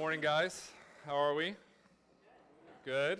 [0.00, 0.70] morning, guys.
[1.04, 1.54] How are we?
[2.86, 3.18] Good.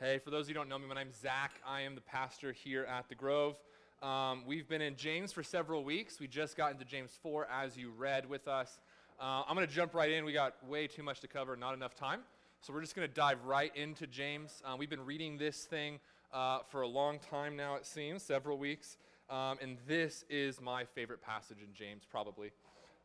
[0.00, 1.52] Hey, for those of you who don't know me, my name's Zach.
[1.64, 3.54] I am the pastor here at the Grove.
[4.02, 6.18] Um, we've been in James for several weeks.
[6.18, 8.80] We just got into James 4 as you read with us.
[9.20, 10.24] Uh, I'm going to jump right in.
[10.24, 12.22] We got way too much to cover, not enough time.
[12.60, 14.60] So we're just going to dive right into James.
[14.64, 16.00] Uh, we've been reading this thing
[16.34, 18.96] uh, for a long time now, it seems, several weeks.
[19.30, 22.50] Um, and this is my favorite passage in James, probably.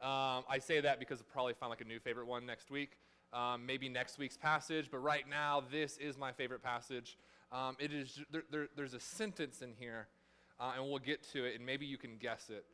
[0.02, 2.98] Um, I say that because I'll probably find like a new favorite one next week.
[3.32, 7.18] Um, maybe next week's passage, but right now, this is my favorite passage.
[7.52, 10.08] Um, it is, there, there, there's a sentence in here
[10.60, 12.66] uh, and we'll get to it, and maybe you can guess it,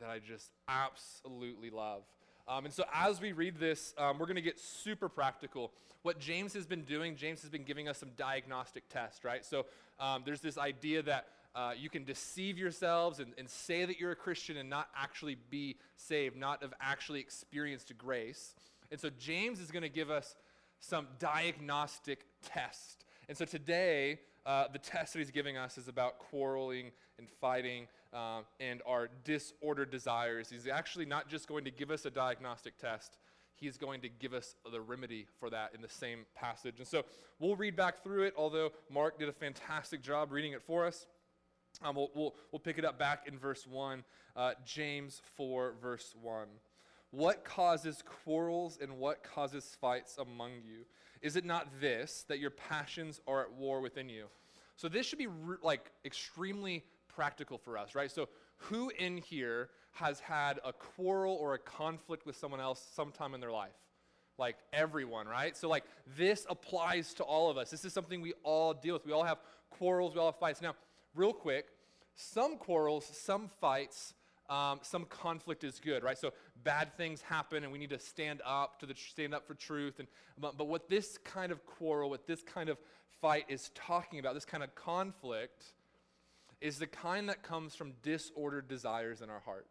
[0.00, 2.02] that I just absolutely love.
[2.46, 5.72] Um, and so, as we read this, um, we're going to get super practical.
[6.02, 9.44] What James has been doing, James has been giving us some diagnostic tests, right?
[9.44, 9.66] So,
[10.00, 11.26] um, there's this idea that
[11.58, 15.36] uh, you can deceive yourselves and, and say that you're a Christian and not actually
[15.50, 18.54] be saved, not have actually experienced grace.
[18.92, 20.36] And so, James is going to give us
[20.78, 23.04] some diagnostic test.
[23.28, 27.88] And so, today, uh, the test that he's giving us is about quarreling and fighting
[28.14, 30.50] uh, and our disordered desires.
[30.50, 33.18] He's actually not just going to give us a diagnostic test,
[33.56, 36.76] he's going to give us the remedy for that in the same passage.
[36.78, 37.04] And so
[37.40, 41.06] we'll read back through it, although Mark did a fantastic job reading it for us.
[41.82, 44.02] Um, we'll, we'll, we'll, pick it up back in verse 1,
[44.34, 46.46] uh, James 4, verse 1.
[47.10, 50.84] What causes quarrels and what causes fights among you?
[51.22, 54.26] Is it not this, that your passions are at war within you?
[54.76, 58.10] So this should be re- like extremely practical for us, right?
[58.10, 63.34] So who in here has had a quarrel or a conflict with someone else sometime
[63.34, 63.72] in their life?
[64.36, 65.56] Like everyone, right?
[65.56, 65.84] So like
[66.16, 67.70] this applies to all of us.
[67.70, 69.06] This is something we all deal with.
[69.06, 69.38] We all have
[69.70, 70.62] quarrels, we all have fights.
[70.62, 70.74] Now,
[71.18, 71.66] real quick,
[72.14, 74.14] some quarrels, some fights,
[74.48, 76.16] um, some conflict is good, right?
[76.16, 76.32] So
[76.64, 79.98] bad things happen, and we need to stand up to the stand up for truth.
[79.98, 80.08] And
[80.38, 82.78] but, but what this kind of quarrel, what this kind of
[83.20, 85.72] fight is talking about, this kind of conflict,
[86.60, 89.66] is the kind that comes from disordered desires in our heart.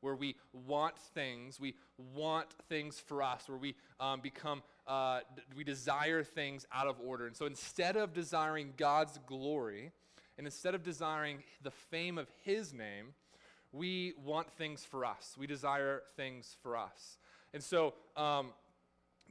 [0.00, 1.76] Where we want things, we
[2.14, 6.96] want things for us, where we um, become, uh, d- we desire things out of
[7.02, 7.26] order.
[7.26, 9.92] And so instead of desiring God's glory,
[10.36, 13.14] and instead of desiring the fame of His name,
[13.72, 15.36] we want things for us.
[15.38, 17.18] We desire things for us.
[17.52, 18.50] And so um,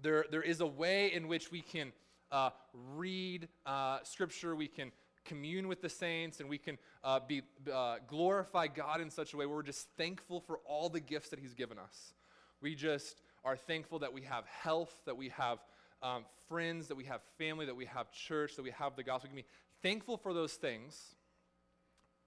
[0.02, 1.92] there, there is a way in which we can
[2.32, 2.50] uh,
[2.96, 4.92] read uh, Scripture, we can
[5.24, 9.38] commune with the saints, and we can uh, be, uh, glorify God in such a
[9.38, 12.14] way where we're just thankful for all the gifts that He's given us.
[12.62, 15.60] We just are thankful that we have health, that we have
[16.02, 19.30] um, friends, that we have family, that we have church, that we have the gospel.
[19.34, 19.50] We can be
[19.84, 21.16] thankful for those things.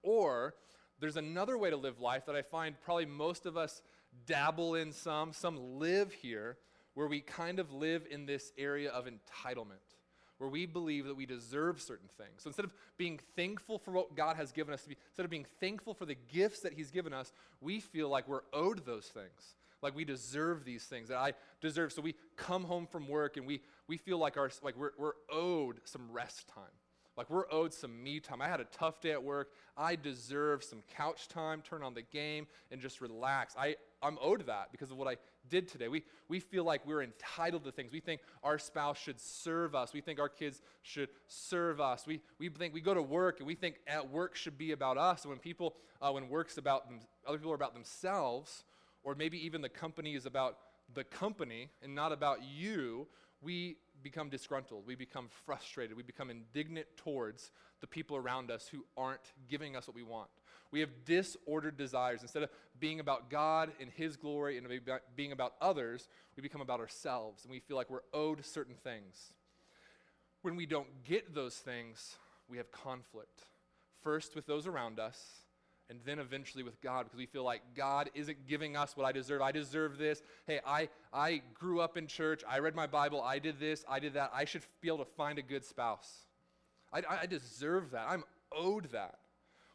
[0.03, 0.55] Or
[1.01, 3.83] there's another way to live life that I find probably most of us
[4.27, 6.59] dabble in some, some live here,
[6.95, 9.97] where we kind of live in this area of entitlement,
[10.39, 12.43] where we believe that we deserve certain things.
[12.43, 15.31] So instead of being thankful for what God has given us, to be, instead of
[15.31, 19.07] being thankful for the gifts that He's given us, we feel like we're owed those
[19.07, 19.57] things.
[19.83, 21.93] Like we deserve these things that I deserve.
[21.93, 25.13] So we come home from work and we, we feel like, our, like we're, we're
[25.31, 26.65] owed some rest time.
[27.17, 28.43] Like we're owed some me time.
[28.43, 29.51] I had a tough day at work.
[29.77, 33.55] I deserve some couch time, turn on the game, and just relax.
[33.59, 35.17] I, I'm owed that because of what I
[35.49, 35.89] did today.
[35.89, 37.93] We, we feel like we're entitled to things.
[37.93, 39.93] We think our spouse should serve us.
[39.93, 42.07] We think our kids should serve us.
[42.07, 44.99] We, we think we go to work and we think at work should be about
[44.99, 45.23] us.
[45.23, 48.65] And when people, uh, when work's about them, other people are about themselves,
[49.05, 50.59] or maybe even the company is about
[50.95, 53.07] the company and not about you,
[53.43, 58.85] we become disgruntled, we become frustrated, we become indignant towards the people around us who
[58.97, 60.29] aren't giving us what we want.
[60.71, 62.23] We have disordered desires.
[62.23, 64.67] Instead of being about God and His glory and
[65.15, 69.33] being about others, we become about ourselves and we feel like we're owed certain things.
[70.43, 72.17] When we don't get those things,
[72.49, 73.43] we have conflict.
[74.03, 75.46] First with those around us,
[75.89, 79.13] and then eventually with God because we feel like God isn't giving us what I
[79.13, 79.41] deserve.
[79.41, 80.23] I deserve this.
[80.47, 82.43] Hey, I, I grew up in church.
[82.49, 83.23] I read my Bible.
[83.23, 83.85] I did this.
[83.89, 84.33] I did that.
[84.35, 86.11] I should be able to find a good spouse.
[86.93, 88.07] I, I deserve that.
[88.09, 89.19] I'm owed that.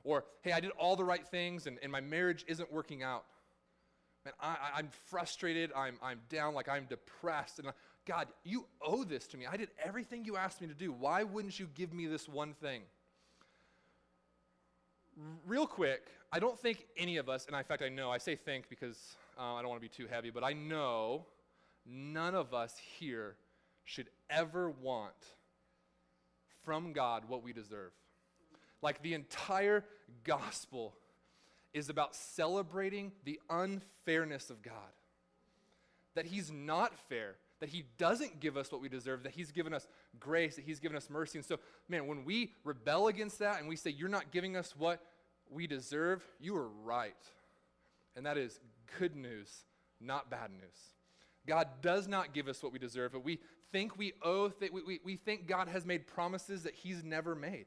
[0.03, 3.24] Or, hey, I did all the right things and, and my marriage isn't working out.
[4.25, 5.71] Man, I, I'm frustrated.
[5.75, 7.59] I'm, I'm down, like I'm depressed.
[7.59, 7.71] And I,
[8.06, 9.45] God, you owe this to me.
[9.45, 10.91] I did everything you asked me to do.
[10.91, 12.81] Why wouldn't you give me this one thing?
[15.45, 18.35] Real quick, I don't think any of us, and in fact, I know, I say
[18.35, 21.25] think because uh, I don't want to be too heavy, but I know
[21.85, 23.35] none of us here
[23.83, 25.13] should ever want
[26.63, 27.91] from God what we deserve.
[28.81, 29.83] Like the entire
[30.23, 30.94] gospel
[31.74, 34.74] is about celebrating the unfairness of God.
[36.15, 39.74] That He's not fair, that He doesn't give us what we deserve, that He's given
[39.74, 39.88] us
[40.19, 41.38] grace, that He's given us mercy.
[41.38, 41.57] And so,
[41.88, 45.01] man, when we rebel against that and we say, You're not giving us what
[45.51, 47.13] we deserve, you are right.
[48.15, 48.59] And that is
[48.98, 49.50] good news,
[50.00, 50.95] not bad news.
[51.48, 53.39] God does not give us what we deserve, but we
[53.71, 57.36] think we owe, th- we, we, we think God has made promises that He's never
[57.36, 57.65] made.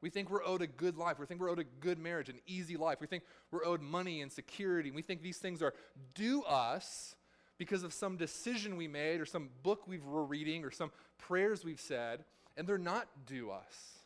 [0.00, 1.18] We think we're owed a good life.
[1.18, 2.98] We think we're owed a good marriage, an easy life.
[3.00, 4.90] We think we're owed money and security.
[4.90, 5.72] We think these things are
[6.14, 7.16] due us
[7.56, 11.64] because of some decision we made or some book we were reading or some prayers
[11.64, 12.24] we've said,
[12.56, 13.98] and they're not due us.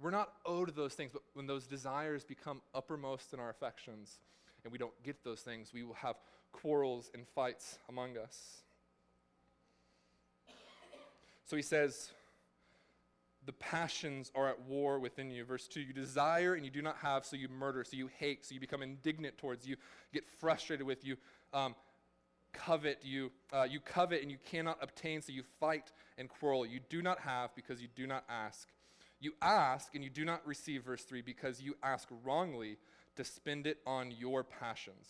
[0.00, 4.18] We're not owed those things, but when those desires become uppermost in our affections
[4.62, 6.16] and we don't get those things, we will have
[6.52, 8.62] quarrels and fights among us.
[11.46, 12.10] So he says,
[13.46, 15.44] the passions are at war within you.
[15.44, 18.44] Verse 2 You desire and you do not have, so you murder, so you hate,
[18.44, 19.76] so you become indignant towards, you
[20.12, 21.16] get frustrated with, you
[21.52, 21.74] um,
[22.52, 26.64] covet, you, uh, you covet and you cannot obtain, so you fight and quarrel.
[26.64, 28.68] You do not have because you do not ask.
[29.24, 32.76] You ask and you do not receive, verse 3, because you ask wrongly
[33.16, 35.06] to spend it on your passions.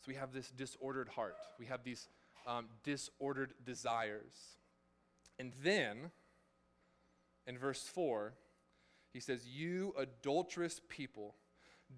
[0.00, 2.08] So we have this disordered heart, we have these
[2.44, 4.32] um, disordered desires.
[5.38, 6.10] And then,
[7.46, 8.32] in verse 4,
[9.12, 11.36] he says, You adulterous people,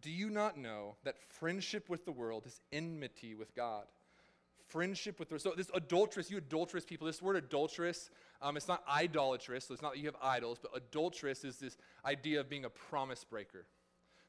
[0.02, 3.86] do you not know that friendship with the world is enmity with God?
[4.68, 5.38] Friendship with her.
[5.38, 7.06] so this adulterous, you adulterous people.
[7.06, 8.10] This word adulterous,
[8.42, 11.76] um, it's not idolatrous, so it's not that you have idols, but adulterous is this
[12.04, 13.66] idea of being a promise breaker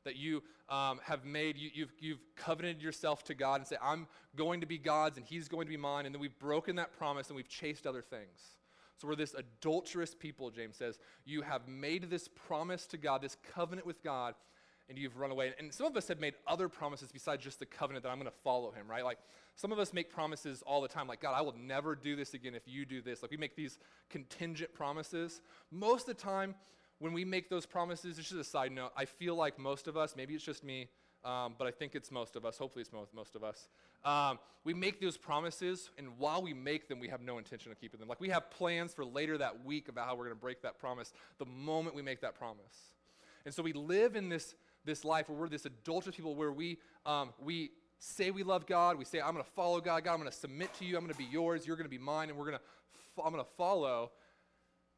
[0.07, 4.07] that you um, have made, you, you've, you've covenanted yourself to God and say, I'm
[4.37, 6.05] going to be God's and He's going to be mine.
[6.05, 8.57] And then we've broken that promise and we've chased other things.
[8.97, 10.97] So we're this adulterous people, James says.
[11.25, 14.33] You have made this promise to God, this covenant with God,
[14.89, 15.53] and you've run away.
[15.59, 18.31] And some of us have made other promises besides just the covenant that I'm going
[18.31, 19.03] to follow him, right?
[19.03, 19.19] Like
[19.55, 22.33] some of us make promises all the time, like, God, I will never do this
[22.33, 23.21] again if you do this.
[23.21, 23.79] Like we make these
[24.09, 25.41] contingent promises.
[25.71, 26.55] Most of the time,
[26.99, 29.97] when we make those promises, it's just a side note, I feel like most of
[29.97, 30.89] us, maybe it's just me,
[31.23, 32.57] um, but I think it's most of us.
[32.57, 33.67] Hopefully, it's most, most of us.
[34.05, 37.79] Um, we make those promises, and while we make them, we have no intention of
[37.79, 38.07] keeping them.
[38.07, 40.79] Like we have plans for later that week about how we're going to break that
[40.79, 42.93] promise the moment we make that promise.
[43.45, 44.55] And so we live in this,
[44.87, 47.69] this life where we're this adulterous people where we, um, we
[47.99, 48.97] say we love God.
[48.97, 50.03] We say, I'm going to follow God.
[50.03, 50.97] God, I'm going to submit to you.
[50.97, 51.67] I'm going to be yours.
[51.67, 52.29] You're going to be mine.
[52.29, 54.11] And we're going to, I'm going to follow.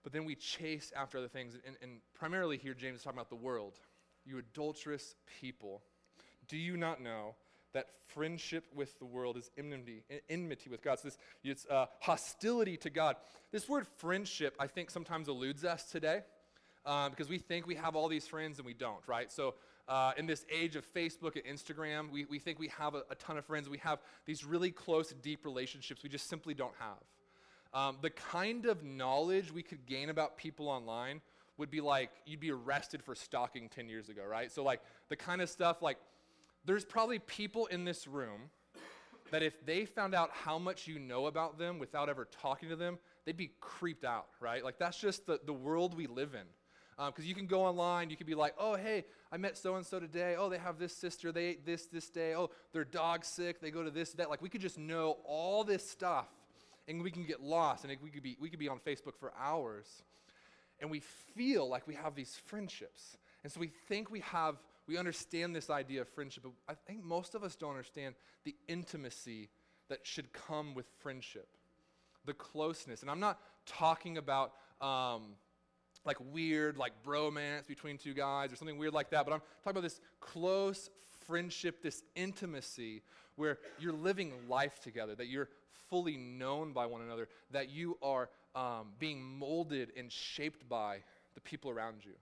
[0.04, 1.56] But then we chase after other things.
[1.66, 3.80] And, and primarily here, James is talking about the world.
[4.26, 5.82] You adulterous people.
[6.48, 7.36] Do you not know
[7.74, 11.00] that friendship with the world is enmity, enmity with God?
[11.00, 13.16] So this, it's uh, hostility to God.
[13.52, 16.22] This word friendship, I think, sometimes eludes us today.
[16.86, 19.32] Um, because we think we have all these friends and we don't, right?
[19.32, 19.56] So,
[19.90, 23.16] uh, in this age of Facebook and Instagram, we, we think we have a, a,
[23.16, 23.68] ton of friends.
[23.68, 26.98] We have these really close, deep relationships we just simply don't have.
[27.74, 31.22] Um, the kind of knowledge we could gain about people online
[31.58, 34.52] would be like you'd be arrested for stalking 10 years ago, right?
[34.52, 35.98] So, like, the kind of stuff like
[36.66, 38.52] there's probably people in this room
[39.32, 42.76] that if they found out how much you know about them without ever talking to
[42.76, 44.64] them, they'd be creeped out, right?
[44.64, 46.46] Like, that's just the, the world we live in.
[47.06, 49.76] Because um, you can go online, you can be like, oh, hey, I met so
[49.76, 50.36] and so today.
[50.38, 52.36] Oh, they have this sister, they ate this this day.
[52.36, 54.30] Oh, their dog's sick, they go to this, that.
[54.30, 56.28] Like, we could just know all this stuff
[56.90, 59.32] and we can get lost and we could be, we could be on Facebook for
[59.40, 60.04] hours.
[60.82, 63.18] And we feel like we have these friendships.
[63.44, 67.04] And so we think we have, we understand this idea of friendship, but I think
[67.04, 69.50] most of us don't understand the intimacy
[69.88, 71.48] that should come with friendship,
[72.26, 73.02] the closeness.
[73.02, 75.36] And I'm not talking about, um,
[76.06, 79.26] like weird, like bromance between two guys or something weird like that.
[79.26, 80.90] But I'm talking about this close
[81.28, 83.04] friendship, this intimacy
[83.36, 85.50] where you're living life together, that you're
[85.90, 91.00] fully known by one another, that you are um, being molded and shaped by
[91.36, 92.14] the people around you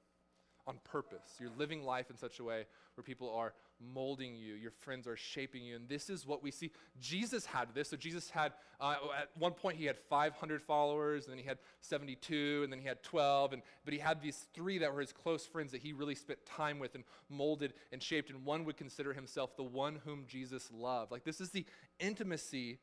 [0.67, 1.37] on purpose.
[1.39, 2.65] You're living life in such a way
[2.95, 5.75] where people are molding you, your friends are shaping you.
[5.75, 6.71] And this is what we see.
[6.99, 7.89] Jesus had this.
[7.89, 11.57] So Jesus had, uh, at one point, he had 500 followers, and then he had
[11.81, 13.53] 72, and then he had 12.
[13.53, 16.45] And, but he had these three that were his close friends that he really spent
[16.45, 18.29] time with and molded and shaped.
[18.29, 21.11] And one would consider himself the one whom Jesus loved.
[21.11, 21.65] Like, this is the
[21.99, 22.79] intimacy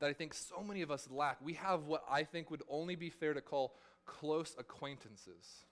[0.00, 1.38] that I think so many of us lack.
[1.42, 3.74] We have what I think would only be fair to call
[4.06, 5.64] close acquaintances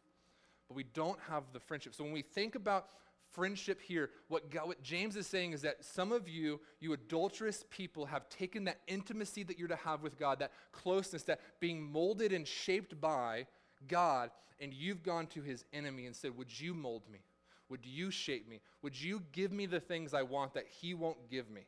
[0.69, 1.95] but we don't have the friendship.
[1.95, 2.89] So when we think about
[3.37, 7.65] friendship here, what, God, what James is saying is that some of you, you adulterous
[7.71, 11.81] people, have taken that intimacy that you're to have with God, that closeness, that being
[11.81, 13.47] molded and shaped by
[13.87, 17.21] God, and you've gone to his enemy and said, Would you mold me?
[17.69, 18.61] Would you shape me?
[18.83, 21.67] Would you give me the things I want that he won't give me?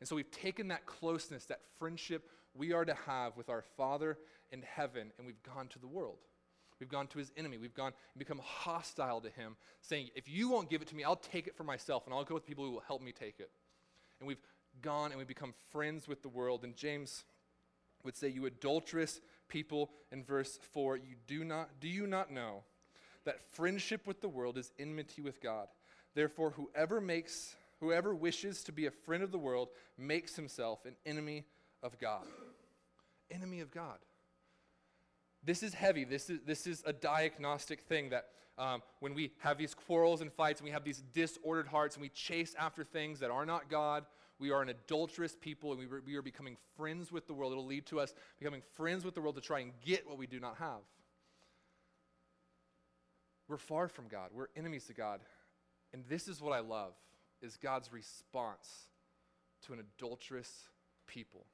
[0.00, 4.18] And so we've taken that closeness, that friendship we are to have with our Father
[4.50, 6.18] in heaven, and we've gone to the world.
[6.80, 7.58] We've gone to his enemy.
[7.58, 11.04] We've gone and become hostile to him, saying, If you won't give it to me,
[11.04, 13.38] I'll take it for myself, and I'll go with people who will help me take
[13.38, 13.50] it.
[14.20, 14.40] And we've
[14.82, 16.64] gone and we've become friends with the world.
[16.64, 17.24] And James
[18.04, 22.62] would say, You adulterous people, in verse 4, you do not do you not know
[23.24, 25.68] that friendship with the world is enmity with God?
[26.14, 30.96] Therefore, whoever makes whoever wishes to be a friend of the world makes himself an
[31.04, 31.44] enemy
[31.82, 32.24] of God.
[33.30, 33.98] Enemy of God.
[35.44, 36.04] This is heavy.
[36.04, 40.32] This is, this is a diagnostic thing that um, when we have these quarrels and
[40.32, 43.68] fights and we have these disordered hearts and we chase after things that are not
[43.68, 44.04] God,
[44.38, 47.52] we are an adulterous people and we, re- we are becoming friends with the world.
[47.52, 50.26] It'll lead to us becoming friends with the world to try and get what we
[50.26, 50.80] do not have.
[53.48, 54.30] We're far from God.
[54.32, 55.20] We're enemies to God.
[55.92, 56.94] And this is what I love
[57.42, 58.68] is God's response
[59.66, 60.68] to an adulterous
[61.06, 61.44] people.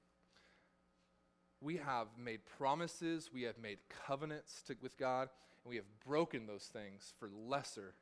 [1.61, 5.29] We have made promises, we have made covenants to, with God,
[5.64, 7.95] and we have broken those things for lesser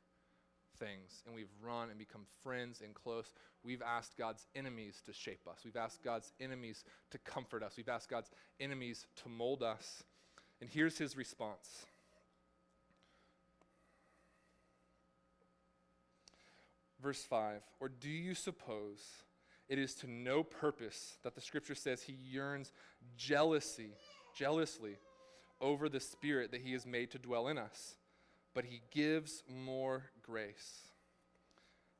[0.77, 3.33] things, and we've run and become friends and close.
[3.63, 5.59] We've asked God's enemies to shape us.
[5.65, 7.73] We've asked God's enemies to comfort us.
[7.75, 10.03] We've asked God's enemies to mold us.
[10.61, 11.85] And here's his response.
[17.01, 19.01] Verse 5 Or do you suppose
[19.69, 22.71] it is to no purpose that the scripture says he yearns
[23.15, 23.91] jealousy,
[24.35, 24.97] jealously
[25.61, 27.95] over the spirit that he has made to dwell in us?
[28.55, 30.79] But he gives more grace.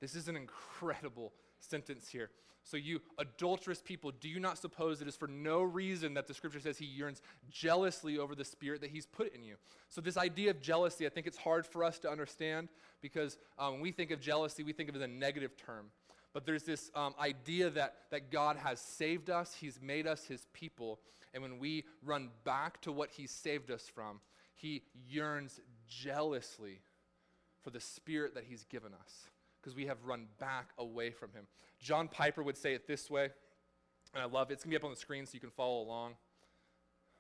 [0.01, 2.31] This is an incredible sentence here.
[2.63, 6.33] So, you adulterous people, do you not suppose it is for no reason that the
[6.33, 9.55] scripture says he yearns jealously over the spirit that he's put in you?
[9.87, 12.69] So, this idea of jealousy, I think it's hard for us to understand
[13.01, 15.85] because um, when we think of jealousy, we think of it as a negative term.
[16.33, 20.45] But there's this um, idea that, that God has saved us, he's made us his
[20.53, 20.99] people,
[21.33, 24.19] and when we run back to what he saved us from,
[24.55, 26.81] he yearns jealously
[27.61, 29.27] for the spirit that he's given us
[29.59, 31.45] because we have run back away from him.
[31.79, 33.29] John Piper would say it this way,
[34.13, 34.53] and I love it.
[34.53, 36.13] It's going to be up on the screen so you can follow along.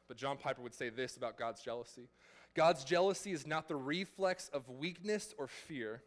[0.07, 2.09] But John Piper would say this about God's jealousy
[2.55, 6.01] God's jealousy is not the reflex of weakness or fear.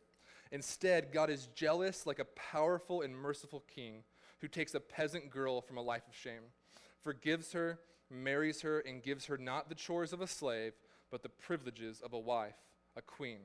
[0.52, 4.04] Instead, God is jealous like a powerful and merciful king
[4.40, 6.42] who takes a peasant girl from a life of shame,
[7.00, 7.80] forgives her,
[8.10, 10.74] marries her, and gives her not the chores of a slave,
[11.10, 12.56] but the privileges of a wife,
[12.96, 13.38] a queen.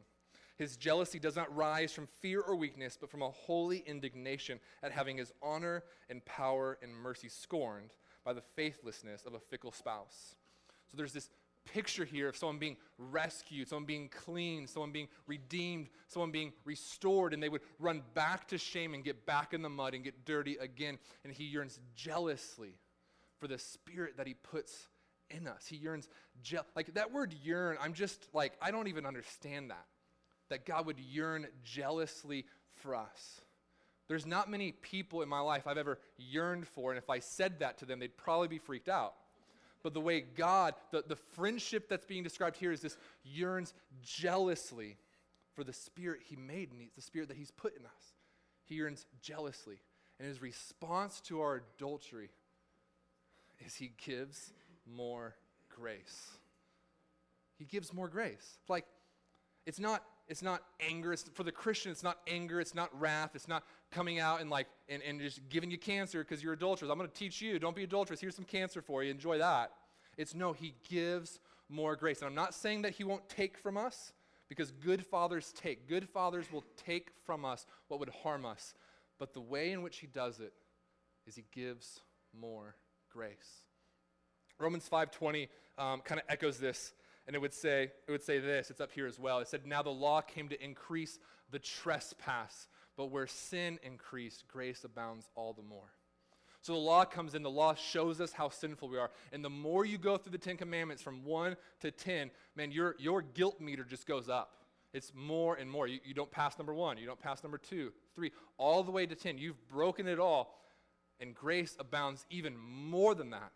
[0.57, 4.91] His jealousy does not rise from fear or weakness, but from a holy indignation at
[4.91, 7.93] having his honor and power and mercy scorned
[8.25, 10.35] by the faithlessness of a fickle spouse.
[10.87, 11.29] So there's this
[11.74, 17.33] picture here of someone being rescued, someone being cleaned, someone being redeemed, someone being restored,
[17.33, 20.25] and they would run back to shame and get back in the mud and get
[20.25, 20.97] dirty again.
[21.24, 22.79] And he yearns jealously
[23.39, 24.88] for the spirit that he puts
[25.29, 25.65] in us.
[25.67, 26.07] He yearns,
[26.41, 29.86] je- like that word yearn, I'm just like, I don't even understand that
[30.50, 32.45] that God would yearn jealously
[32.75, 33.41] for us.
[34.07, 37.59] There's not many people in my life I've ever yearned for, and if I said
[37.59, 39.15] that to them, they'd probably be freaked out.
[39.88, 44.98] But the way God, the, the friendship that's being described here is this yearns jealously
[45.53, 48.13] for the spirit he made and the spirit that he's put in us.
[48.65, 49.77] He yearns jealously.
[50.20, 52.32] And his response to our adultery
[53.65, 54.51] is he gives
[54.86, 55.36] more
[55.74, 56.32] grace.
[57.58, 58.58] He gives more grace.
[58.67, 58.84] Like,
[59.65, 61.13] it's not it's not anger.
[61.13, 62.60] It's, for the Christian, it's not anger.
[62.60, 63.32] It's not wrath.
[63.36, 66.91] It's not coming out and like and, and just giving you cancer because you're adulterous.
[66.91, 67.60] I'm going to teach you.
[67.60, 68.20] Don't be adulterous.
[68.20, 69.12] Here's some cancer for you.
[69.12, 69.72] Enjoy that.
[70.17, 71.39] It's no, he gives
[71.70, 72.20] more grace.
[72.20, 74.13] And I'm not saying that he won't take from us
[74.50, 75.88] because good fathers take.
[75.88, 78.74] Good fathers will take from us what would harm us.
[79.20, 80.53] But the way in which he does it
[81.25, 82.01] is he gives
[82.39, 82.75] more
[83.12, 83.63] grace.
[84.60, 86.94] Romans 5:20 um, kind of echoes this
[87.27, 89.65] and it would say it would say this it's up here as well it said
[89.65, 91.20] now the law came to increase
[91.51, 95.93] the trespass but where sin increased grace abounds all the more.
[96.61, 97.43] So the law comes in.
[97.43, 99.11] The law shows us how sinful we are.
[99.31, 102.95] And the more you go through the 10 commandments from 1 to 10 man your
[102.99, 104.51] your guilt meter just goes up.
[104.93, 105.87] It's more and more.
[105.87, 109.05] You, you don't pass number 1 you don't pass number 2 3 all the way
[109.05, 110.59] to 10 you've broken it all
[111.19, 113.51] and grace abounds even more than that.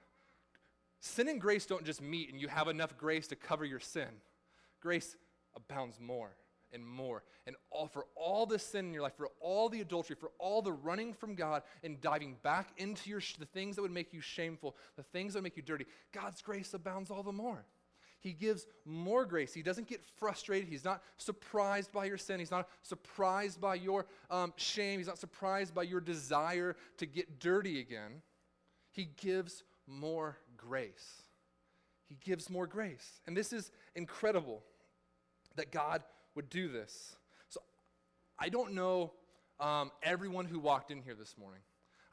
[0.99, 4.07] Sin and grace don't just meet and you have enough grace to cover your sin.
[4.79, 5.17] Grace
[5.55, 6.35] abounds more
[6.73, 7.23] and more.
[7.47, 7.55] And
[7.91, 11.13] for all the sin in your life, for all the adultery, for all the running
[11.13, 15.03] from God and diving back into your, the things that would make you shameful, the
[15.03, 17.65] things that would make you dirty, God's grace abounds all the more.
[18.21, 19.51] He gives more grace.
[19.51, 20.69] He doesn't get frustrated.
[20.69, 22.39] He's not surprised by your sin.
[22.39, 24.99] He's not surprised by your um, shame.
[24.99, 28.21] He's not surprised by your desire to get dirty again.
[28.91, 31.23] He gives more grace.
[32.07, 33.21] He gives more grace.
[33.25, 34.61] And this is incredible
[35.55, 36.03] that God
[36.35, 37.15] would do this.
[37.49, 37.61] So
[38.39, 39.11] I don't know
[39.59, 41.61] um, everyone who walked in here this morning.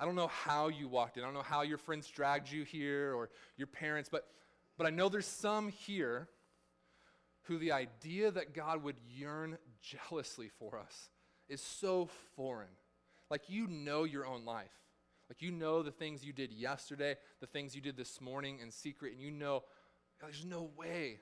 [0.01, 1.23] I don't know how you walked in.
[1.23, 4.27] I don't know how your friends dragged you here or your parents, but,
[4.77, 6.29] but I know there's some here
[7.43, 11.09] who the idea that God would yearn jealously for us
[11.49, 12.69] is so foreign.
[13.31, 14.71] Like you know your own life.
[15.29, 18.71] Like you know the things you did yesterday, the things you did this morning in
[18.71, 19.63] secret, and you know
[20.21, 21.21] there's no way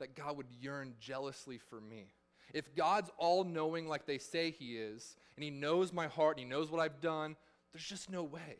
[0.00, 2.12] that God would yearn jealously for me.
[2.52, 6.44] If God's all knowing like they say He is, and He knows my heart, and
[6.44, 7.36] He knows what I've done,
[7.72, 8.58] there's just no way.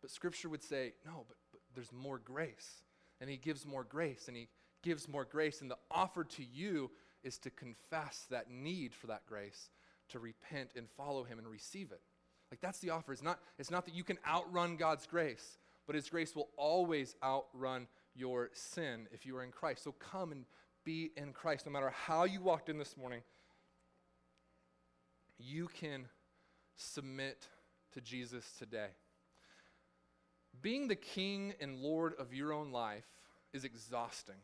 [0.00, 2.82] But Scripture would say, no, but, but there's more grace.
[3.20, 4.48] And He gives more grace, and He
[4.82, 5.60] gives more grace.
[5.60, 6.90] And the offer to you
[7.22, 9.70] is to confess that need for that grace,
[10.08, 12.00] to repent and follow Him and receive it.
[12.50, 13.12] Like that's the offer.
[13.12, 17.14] It's not, it's not that you can outrun God's grace, but His grace will always
[17.22, 17.86] outrun
[18.18, 19.84] your sin if you are in Christ.
[19.84, 20.44] So come and
[20.84, 21.66] be in Christ.
[21.66, 23.22] No matter how you walked in this morning,
[25.38, 26.06] you can
[26.76, 27.46] submit
[27.92, 28.88] to Jesus today.
[30.60, 33.06] Being the king and lord of your own life
[33.52, 34.34] is exhausting.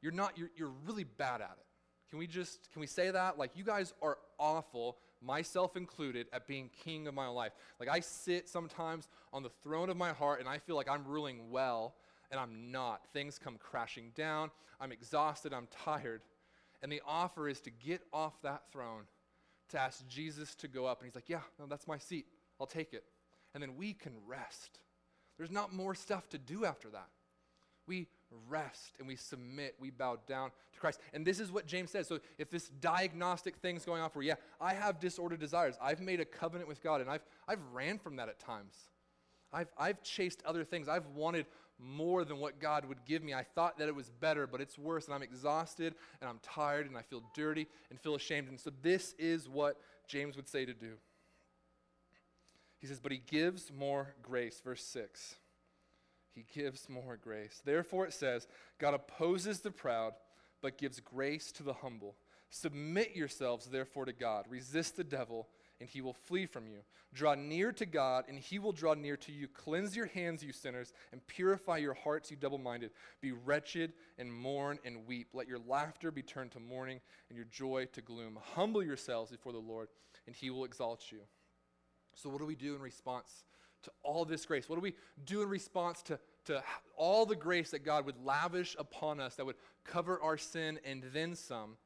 [0.00, 1.66] You're not, you're, you're really bad at it.
[2.10, 3.36] Can we just, can we say that?
[3.38, 7.52] Like, you guys are awful, myself included, at being king of my life.
[7.78, 11.04] Like, I sit sometimes on the throne of my heart and I feel like I'm
[11.04, 11.94] ruling well,
[12.30, 13.06] and I'm not.
[13.12, 14.50] Things come crashing down.
[14.80, 15.52] I'm exhausted.
[15.52, 16.22] I'm tired.
[16.82, 19.04] And the offer is to get off that throne,
[19.70, 21.00] to ask Jesus to go up.
[21.00, 22.26] And he's like, Yeah, no, that's my seat.
[22.60, 23.04] I'll take it.
[23.54, 24.78] And then we can rest.
[25.36, 27.08] There's not more stuff to do after that.
[27.86, 28.08] We
[28.48, 31.00] rest and we submit, we bow down to Christ.
[31.14, 32.06] And this is what James says.
[32.06, 35.76] So if this diagnostic thing's going on for, yeah, I have disordered desires.
[35.80, 38.74] I've made a covenant with God and I've, I've ran from that at times.
[39.52, 40.88] I've, I've chased other things.
[40.88, 41.46] I've wanted
[41.78, 43.34] more than what God would give me.
[43.34, 46.86] I thought that it was better, but it's worse, and I'm exhausted, and I'm tired,
[46.86, 48.48] and I feel dirty, and feel ashamed.
[48.48, 50.94] And so, this is what James would say to do.
[52.78, 54.60] He says, But he gives more grace.
[54.64, 55.36] Verse 6.
[56.34, 57.60] He gives more grace.
[57.64, 58.46] Therefore, it says,
[58.78, 60.12] God opposes the proud,
[60.62, 62.14] but gives grace to the humble.
[62.50, 64.46] Submit yourselves, therefore, to God.
[64.48, 65.48] Resist the devil
[65.80, 66.78] and he will flee from you.
[67.14, 69.48] Draw near to God, and he will draw near to you.
[69.48, 72.90] Cleanse your hands, you sinners, and purify your hearts, you double minded.
[73.20, 75.28] Be wretched and mourn and weep.
[75.32, 78.38] Let your laughter be turned to mourning and your joy to gloom.
[78.54, 79.88] Humble yourselves before the Lord,
[80.26, 81.20] and he will exalt you.
[82.14, 83.44] So, what do we do in response
[83.84, 84.68] to all this grace?
[84.68, 86.62] What do we do in response to, to
[86.96, 91.04] all the grace that God would lavish upon us that would cover our sin and
[91.12, 91.76] then some?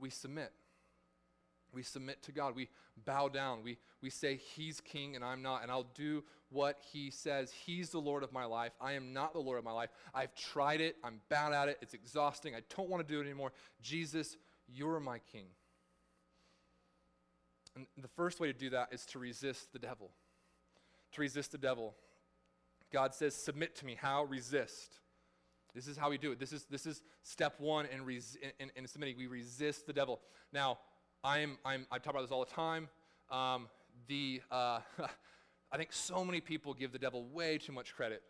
[0.00, 0.52] We submit.
[1.72, 2.56] We submit to God.
[2.56, 2.68] We
[3.04, 3.62] bow down.
[3.62, 7.52] We, we say, He's king and I'm not, and I'll do what He says.
[7.52, 8.72] He's the Lord of my life.
[8.80, 9.90] I am not the Lord of my life.
[10.14, 10.96] I've tried it.
[11.04, 11.78] I'm bad at it.
[11.82, 12.54] It's exhausting.
[12.54, 13.52] I don't want to do it anymore.
[13.82, 15.46] Jesus, you're my king.
[17.76, 20.10] And the first way to do that is to resist the devil.
[21.12, 21.94] To resist the devil.
[22.92, 23.96] God says, Submit to me.
[24.00, 24.24] How?
[24.24, 24.98] Resist.
[25.74, 26.40] This is how we do it.
[26.40, 29.16] This is, this is step one in, res- in, in submitting.
[29.16, 30.20] We resist the devil.
[30.52, 30.78] Now,
[31.24, 32.88] I'm, I'm, I talk about this all the time.
[33.30, 33.68] Um,
[34.06, 34.80] the, uh,
[35.72, 38.22] I think so many people give the devil way too much credit.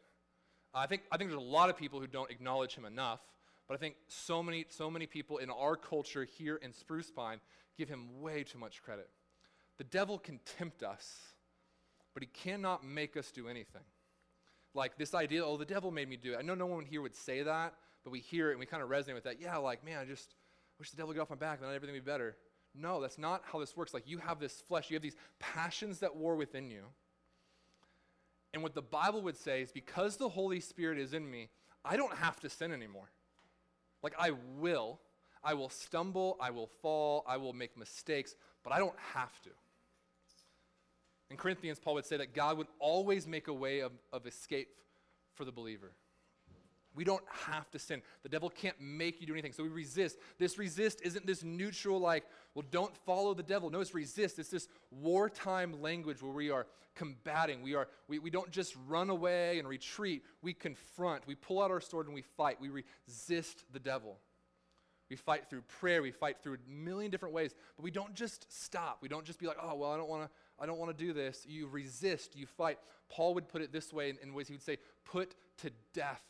[0.75, 3.21] I think, I think there's a lot of people who don't acknowledge him enough,
[3.67, 7.41] but I think so many, so many people in our culture here in Spruce Pine
[7.77, 9.09] give him way too much credit.
[9.79, 11.17] The devil can tempt us,
[12.15, 13.83] but he cannot make us do anything.
[14.75, 16.37] Like this idea, oh, the devil made me do it.
[16.39, 17.75] I know no one here would say that,
[18.05, 19.41] but we hear it and we kind of resonate with that.
[19.41, 20.35] Yeah, like, man, I just
[20.79, 22.37] wish the devil would get off my back and then everything would be better.
[22.75, 23.93] No, that's not how this works.
[23.93, 26.85] Like you have this flesh, you have these passions that war within you.
[28.55, 31.49] And what the Bible would say is because the Holy Spirit is in me,
[31.85, 33.11] I don't have to sin anymore.
[34.03, 35.01] Like I will.
[35.43, 39.51] I will stumble, I will fall, I will make mistakes, but I don't have to.
[41.31, 44.69] In Corinthians, Paul would say that God would always make a way of, of escape
[45.35, 45.93] for the believer.
[46.99, 48.03] We don't have to sin.
[48.25, 49.53] The devil can't make you do anything.
[49.53, 50.19] So we resist.
[50.37, 52.25] This resist isn't this neutral, like,
[52.57, 53.71] well, don't follow the devil.
[53.71, 54.41] No, it's resist.
[54.41, 57.63] It's this wartime language where we are combating.
[57.63, 60.25] We, are, we, we don't just run away and retreat.
[60.43, 61.25] We confront.
[61.25, 62.61] We pull out our sword and we fight.
[62.61, 64.19] We resist the devil.
[65.09, 66.03] We fight through prayer.
[66.03, 67.55] We fight through a million different ways.
[67.77, 68.99] But we don't just stop.
[69.03, 70.31] We don't just be like, oh, well, I don't want to.
[70.59, 71.47] I don't want to do this.
[71.49, 72.81] You resist, you fight.
[73.09, 76.21] Paul would put it this way in, in ways he would say, put to death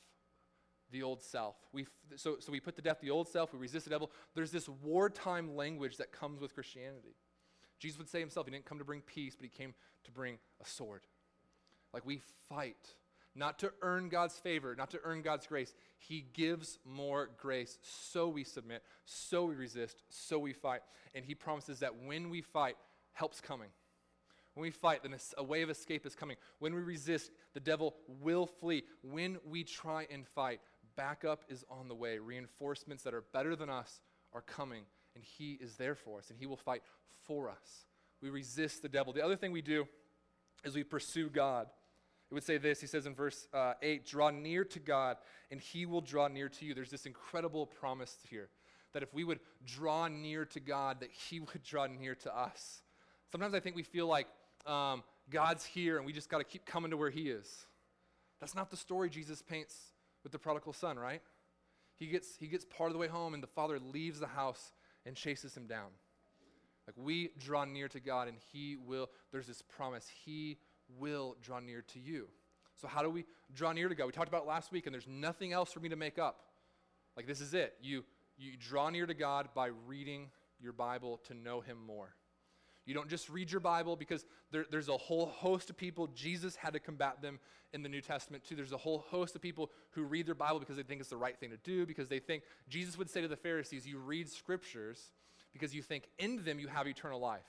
[0.90, 1.56] the old self.
[1.72, 4.10] We, so, so we put to death the old self, we resist the devil.
[4.34, 7.16] There's this wartime language that comes with Christianity.
[7.78, 9.74] Jesus would say himself, he didn't come to bring peace, but he came
[10.04, 11.02] to bring a sword.
[11.92, 12.94] Like we fight,
[13.34, 15.72] not to earn God's favor, not to earn God's grace.
[15.96, 17.78] He gives more grace.
[17.82, 20.80] So we submit, so we resist, so we fight.
[21.14, 22.76] And he promises that when we fight,
[23.12, 23.68] help's coming.
[24.54, 26.36] When we fight, then a way of escape is coming.
[26.58, 28.82] When we resist, the devil will flee.
[29.02, 30.60] When we try and fight,
[30.98, 32.18] backup is on the way.
[32.18, 34.00] Reinforcements that are better than us
[34.34, 34.82] are coming,
[35.14, 36.82] and he is there for us, and he will fight
[37.26, 37.86] for us.
[38.20, 39.12] We resist the devil.
[39.12, 39.86] The other thing we do
[40.64, 41.68] is we pursue God.
[42.30, 45.16] It would say this He says in verse uh, 8, Draw near to God,
[45.50, 46.74] and he will draw near to you.
[46.74, 48.50] There's this incredible promise here
[48.92, 52.82] that if we would draw near to God, that he would draw near to us.
[53.30, 54.26] Sometimes I think we feel like
[54.66, 57.66] um, God's here and we just got to keep coming to where he is.
[58.40, 59.74] That's not the story Jesus paints
[60.28, 61.22] with the prodigal son, right?
[61.96, 64.72] He gets, he gets part of the way home, and the father leaves the house
[65.06, 65.88] and chases him down.
[66.86, 70.58] Like we draw near to God, and He will, there's this promise, He
[70.98, 72.28] will draw near to you.
[72.76, 74.06] So, how do we draw near to God?
[74.06, 76.40] We talked about last week, and there's nothing else for me to make up.
[77.16, 77.74] Like, this is it.
[77.82, 78.04] You,
[78.38, 82.14] you draw near to God by reading your Bible to know Him more.
[82.88, 86.06] You don't just read your Bible because there, there's a whole host of people.
[86.14, 87.38] Jesus had to combat them
[87.74, 88.56] in the New Testament too.
[88.56, 91.16] There's a whole host of people who read their Bible because they think it's the
[91.18, 94.30] right thing to do, because they think Jesus would say to the Pharisees, You read
[94.30, 95.12] scriptures
[95.52, 97.44] because you think in them you have eternal life.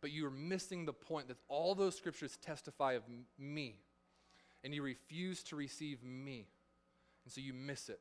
[0.00, 3.02] But you are missing the point that all those scriptures testify of
[3.38, 3.76] me,
[4.64, 6.48] and you refuse to receive me.
[7.26, 8.00] And so you miss it.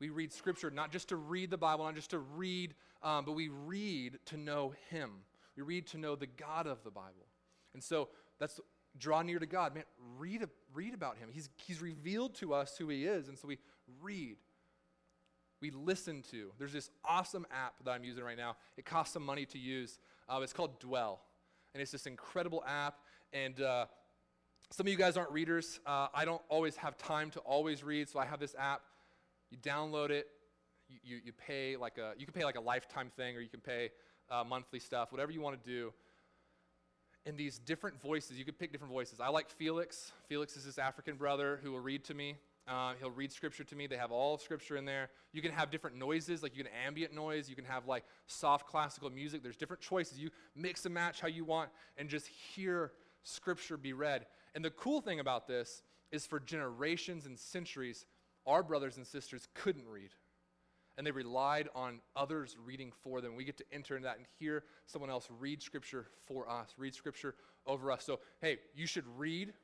[0.00, 3.32] We read scripture not just to read the Bible, not just to read, um, but
[3.32, 5.10] we read to know Him.
[5.56, 7.26] We read to know the God of the Bible.
[7.74, 8.08] And so
[8.38, 8.60] that's
[8.98, 9.74] draw near to God.
[9.74, 9.84] Man,
[10.18, 11.28] read, read about Him.
[11.32, 13.28] He's, he's revealed to us who He is.
[13.28, 13.58] And so we
[14.02, 14.36] read.
[15.60, 16.52] We listen to.
[16.58, 18.56] There's this awesome app that I'm using right now.
[18.76, 19.98] It costs some money to use.
[20.28, 21.20] Uh, it's called Dwell.
[21.74, 22.98] And it's this incredible app.
[23.32, 23.86] And uh,
[24.70, 25.80] some of you guys aren't readers.
[25.84, 28.82] Uh, I don't always have time to always read, so I have this app
[29.50, 30.26] you download it.
[31.04, 33.60] You, you, pay like a, you can pay like a lifetime thing or you can
[33.60, 33.90] pay
[34.30, 35.92] uh, monthly stuff, whatever you want to do.
[37.26, 39.20] And these different voices, you could pick different voices.
[39.20, 40.12] I like Felix.
[40.28, 42.36] Felix is this African brother who will read to me.
[42.66, 43.86] Uh, he'll read scripture to me.
[43.86, 45.08] They have all scripture in there.
[45.32, 47.48] You can have different noises, like you can ambient noise.
[47.48, 49.42] You can have like soft classical music.
[49.42, 50.18] There's different choices.
[50.18, 54.26] You mix and match how you want and just hear scripture be read.
[54.54, 58.06] And the cool thing about this is for generations and centuries,
[58.46, 60.10] our brothers and sisters couldn't read.
[60.98, 63.36] And they relied on others reading for them.
[63.36, 66.94] We get to enter into that and hear someone else read Scripture for us, read
[66.94, 67.34] Scripture
[67.66, 68.04] over us.
[68.04, 69.54] So, hey, you should read,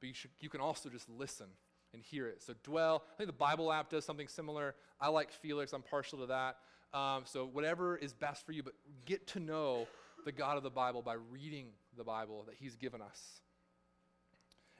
[0.00, 1.46] but you, should, you can also just listen
[1.94, 2.42] and hear it.
[2.42, 3.04] So, dwell.
[3.14, 4.74] I think the Bible app does something similar.
[5.00, 6.56] I like Felix, I'm partial to that.
[6.92, 9.86] Um, so, whatever is best for you, but get to know
[10.24, 13.40] the God of the Bible by reading the Bible that He's given us.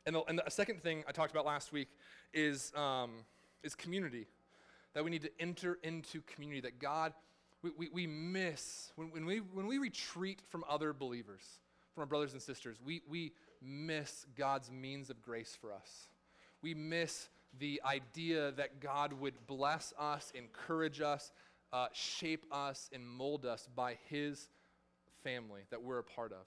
[0.07, 1.89] And the, and the second thing I talked about last week
[2.33, 3.11] is, um,
[3.63, 4.27] is community.
[4.99, 7.13] That we need to enter into community, that God,
[7.63, 11.45] we, we, we miss, when, when, we, when we retreat from other believers,
[11.95, 13.31] from our brothers and sisters, we, we
[13.63, 16.09] miss God's means of grace for us.
[16.63, 17.29] We miss
[17.61, 21.31] the idea that God would bless us, encourage us,
[21.73, 24.49] uh, shape us, and mold us by His
[25.23, 26.45] family that we're a part of.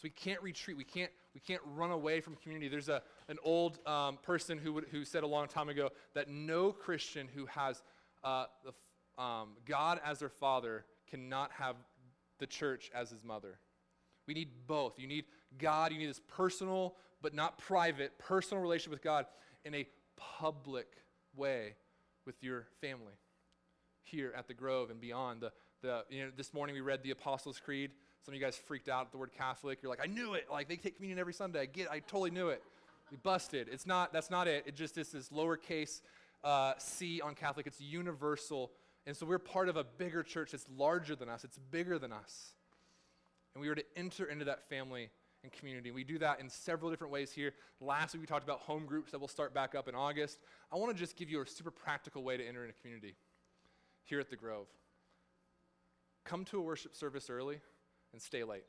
[0.00, 0.78] So we can't retreat.
[0.78, 2.68] We can't, we can't run away from community.
[2.68, 6.30] There's a, an old um, person who, would, who said a long time ago that
[6.30, 7.82] no Christian who has
[8.24, 11.76] uh, the, um, God as their father cannot have
[12.38, 13.58] the church as his mother.
[14.26, 14.98] We need both.
[14.98, 15.26] You need
[15.58, 19.26] God, you need this personal, but not private, personal relationship with God
[19.66, 19.86] in a
[20.16, 20.86] public
[21.36, 21.74] way
[22.24, 23.12] with your family
[24.02, 25.42] here at the Grove and beyond.
[25.42, 27.90] The, the, you know, this morning we read the Apostles' Creed.
[28.24, 29.78] Some of you guys freaked out at the word Catholic.
[29.82, 30.46] You're like, I knew it.
[30.50, 31.60] Like they take communion every Sunday.
[31.60, 31.90] I get.
[31.90, 32.62] I totally knew it.
[33.10, 33.68] We busted.
[33.70, 34.12] It's not.
[34.12, 34.64] That's not it.
[34.66, 36.00] It just is this lowercase
[36.44, 37.66] uh, c on Catholic.
[37.66, 38.70] It's universal,
[39.06, 41.44] and so we're part of a bigger church that's larger than us.
[41.44, 42.52] It's bigger than us,
[43.54, 45.10] and we are to enter into that family
[45.42, 45.90] and community.
[45.90, 47.52] We do that in several different ways here.
[47.80, 50.38] Last week we talked about home groups that will start back up in August.
[50.70, 53.14] I want to just give you a super practical way to enter into community
[54.04, 54.66] here at the Grove.
[56.24, 57.60] Come to a worship service early
[58.12, 58.64] and stay late.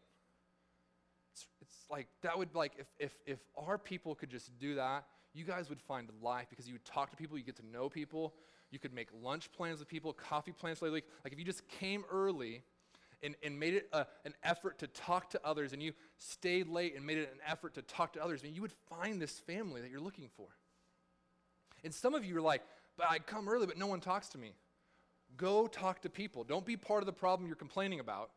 [1.33, 5.05] It's, it's like, that would, like, if, if, if our people could just do that,
[5.33, 7.89] you guys would find life because you would talk to people, you get to know
[7.89, 8.33] people,
[8.69, 11.03] you could make lunch plans with people, coffee plans lately.
[11.23, 12.63] Like, if you just came early
[13.23, 16.95] and, and made it a, an effort to talk to others and you stayed late
[16.95, 19.39] and made it an effort to talk to others, I mean, you would find this
[19.39, 20.47] family that you're looking for.
[21.83, 22.61] And some of you are like,
[22.97, 24.53] but I come early, but no one talks to me.
[25.37, 26.43] Go talk to people.
[26.43, 28.31] Don't be part of the problem you're complaining about.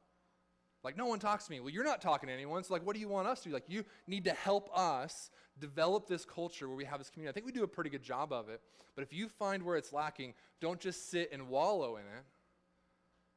[0.85, 1.61] Like, no one talks to me.
[1.61, 2.63] Well, you're not talking to anyone.
[2.63, 3.55] So, like, what do you want us to do?
[3.55, 7.33] Like, you need to help us develop this culture where we have this community.
[7.33, 8.61] I think we do a pretty good job of it.
[8.95, 12.25] But if you find where it's lacking, don't just sit and wallow in it.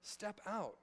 [0.01, 0.75] Step out.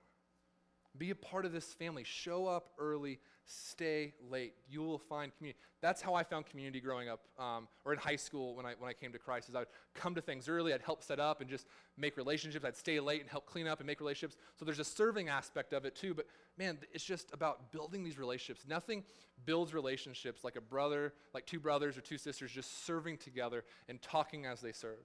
[0.96, 2.04] Be a part of this family.
[2.04, 4.54] Show up early, stay late.
[4.68, 5.58] You will find community.
[5.80, 8.88] That's how I found community growing up, um, or in high school when I, when
[8.88, 9.48] I came to Christ.
[9.48, 11.66] Is I would come to things early, I'd help set up and just
[11.98, 12.64] make relationships.
[12.64, 14.36] I'd stay late and help clean up and make relationships.
[14.58, 16.14] So there's a serving aspect of it too.
[16.14, 16.26] But
[16.56, 18.64] man, it's just about building these relationships.
[18.68, 19.04] Nothing
[19.44, 24.00] builds relationships like a brother, like two brothers or two sisters just serving together and
[24.00, 25.04] talking as they serve.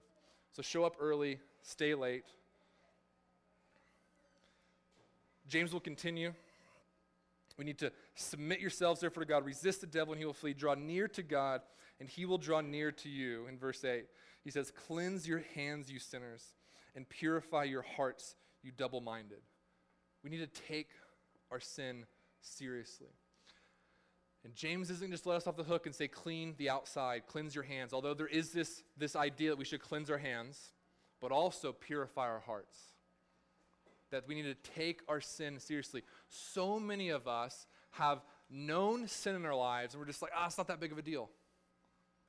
[0.52, 2.24] So show up early, stay late.
[5.50, 6.32] James will continue.
[7.58, 9.44] We need to submit yourselves, therefore, to God.
[9.44, 10.54] Resist the devil, and he will flee.
[10.54, 11.60] Draw near to God,
[11.98, 13.46] and he will draw near to you.
[13.48, 14.06] In verse 8,
[14.42, 16.54] he says, Cleanse your hands, you sinners,
[16.94, 19.40] and purify your hearts, you double minded.
[20.22, 20.90] We need to take
[21.50, 22.06] our sin
[22.40, 23.08] seriously.
[24.44, 27.54] And James isn't just let us off the hook and say, clean the outside, cleanse
[27.54, 27.92] your hands.
[27.92, 30.72] Although there is this, this idea that we should cleanse our hands,
[31.20, 32.78] but also purify our hearts
[34.10, 36.02] that we need to take our sin seriously.
[36.28, 38.20] So many of us have
[38.50, 40.98] known sin in our lives, and we're just like, ah, it's not that big of
[40.98, 41.30] a deal.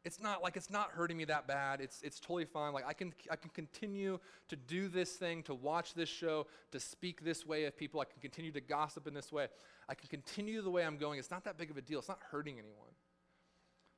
[0.04, 1.80] It's not like it's not hurting me that bad.
[1.80, 2.74] It's, it's totally fine.
[2.74, 6.80] Like I can, I can continue to do this thing, to watch this show, to
[6.80, 8.02] speak this way of people.
[8.02, 9.48] I can continue to gossip in this way.
[9.88, 11.20] I can continue the way I'm going.
[11.20, 12.00] It's not that big of a deal.
[12.00, 12.90] It's not hurting anyone.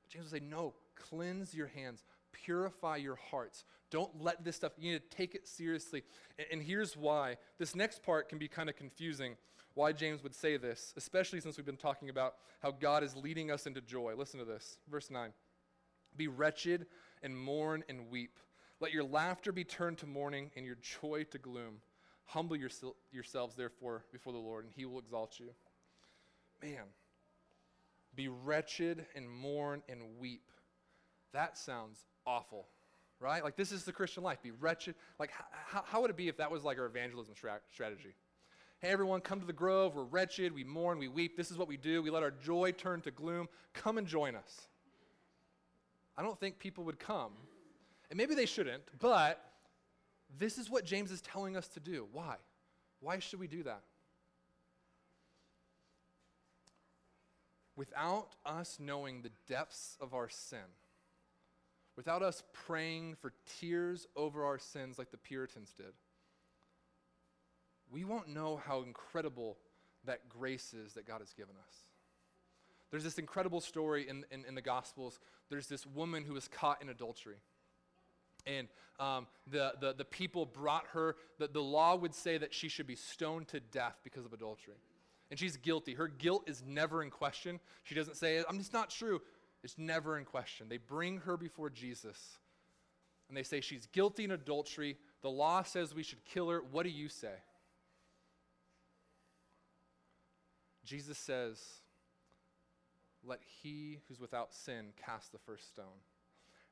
[0.02, 3.64] But James would say, no, cleanse your hands, purify your hearts.
[3.90, 6.04] Don't let this stuff, you need to take it seriously.
[6.38, 7.38] And, and here's why.
[7.58, 9.38] This next part can be kind of confusing
[9.76, 13.52] why James would say this, especially since we've been talking about how God is leading
[13.52, 14.14] us into joy.
[14.16, 14.78] Listen to this.
[14.90, 15.32] Verse 9
[16.16, 16.88] Be wretched
[17.22, 18.40] and mourn and weep.
[18.80, 21.78] Let your laughter be turned to mourning and your joy to gloom.
[22.26, 25.50] Humble yourselves, therefore, before the Lord, and he will exalt you.
[26.62, 26.86] Man,
[28.16, 30.50] be wretched and mourn and weep.
[31.34, 32.68] That sounds awful,
[33.20, 33.44] right?
[33.44, 34.42] Like, this is the Christian life.
[34.42, 34.96] Be wretched.
[35.20, 38.16] Like, how, how would it be if that was like our evangelism stra- strategy?
[38.80, 39.96] Hey, everyone, come to the grove.
[39.96, 40.54] We're wretched.
[40.54, 41.00] We mourn.
[41.00, 41.38] We weep.
[41.38, 42.02] This is what we do.
[42.02, 43.48] We let our joy turn to gloom.
[43.74, 44.68] Come and join us.
[46.18, 47.32] I don't think people would come.
[48.10, 49.44] And maybe they shouldn't, but
[50.38, 52.08] this is what James is telling us to do.
[52.12, 52.36] Why?
[53.00, 53.82] Why should we do that?
[57.76, 60.60] Without us knowing the depths of our sin,
[61.96, 65.94] without us praying for tears over our sins like the Puritans did,
[67.92, 69.58] we won't know how incredible
[70.06, 71.76] that grace is that God has given us.
[72.92, 75.20] There's this incredible story in, in, in the Gospels.
[75.50, 77.38] There's this woman who was caught in adultery.
[78.46, 78.68] And
[79.00, 82.86] um, the, the, the people brought her, the, the law would say that she should
[82.88, 84.76] be stoned to death because of adultery.
[85.32, 85.96] And she's guilty.
[85.96, 87.60] Her guilt is never in question.
[87.84, 89.22] She doesn't say, I'm just not true.
[89.64, 90.68] It's never in question.
[90.70, 92.38] They bring her before Jesus
[93.30, 94.98] and they say she's guilty in adultery.
[95.22, 96.62] The law says we should kill her.
[96.72, 97.34] What do you say?
[100.86, 101.60] Jesus says,
[103.24, 106.02] Let he who's without sin cast the first stone.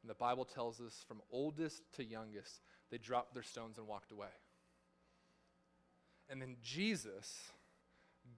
[0.04, 4.12] And the Bible tells us from oldest to youngest, they dropped their stones and walked
[4.12, 4.28] away.
[6.30, 7.52] And then Jesus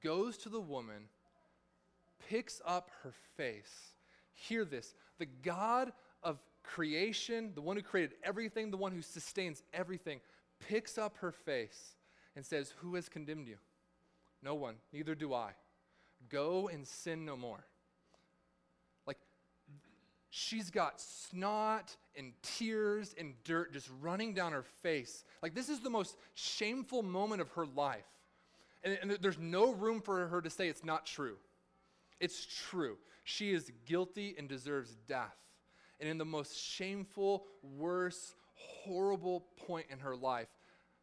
[0.04, 1.10] goes to the woman,
[2.30, 3.93] picks up her face,
[4.34, 5.92] Hear this the God
[6.24, 10.20] of creation, the one who created everything, the one who sustains everything,
[10.68, 11.96] picks up her face
[12.36, 13.58] and says, Who has condemned you?
[14.42, 15.52] No one, neither do I.
[16.30, 17.64] Go and sin no more.
[19.06, 19.18] Like,
[20.30, 25.24] she's got snot and tears and dirt just running down her face.
[25.42, 28.06] Like, this is the most shameful moment of her life.
[28.84, 31.38] And, and there's no room for her to say it's not true.
[32.20, 32.98] It's true.
[33.24, 35.36] She is guilty and deserves death.
[36.00, 37.46] And in the most shameful,
[37.78, 40.50] worst, horrible point in her life,